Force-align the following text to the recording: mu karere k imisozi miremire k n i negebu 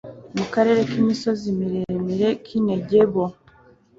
mu 0.37 0.45
karere 0.53 0.81
k 0.89 0.93
imisozi 1.01 1.47
miremire 1.57 2.29
k 2.45 2.47
n 2.53 2.53
i 2.55 2.59
negebu 2.67 3.23